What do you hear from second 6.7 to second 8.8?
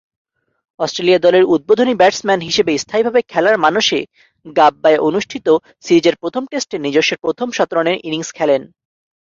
নিজস্ব প্রথম শতরানের ইনিংস খেলেন।